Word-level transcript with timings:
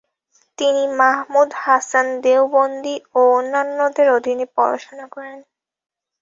তিনি 0.57 0.83
মাহমুদ 0.99 1.49
হাসান 1.63 2.07
দেওবন্দি 2.23 2.95
ও 3.15 3.21
অন্যান্যদের 3.37 4.07
অধীনে 4.17 4.45
পড়াশোনা 4.55 5.05
করেন। 5.13 5.37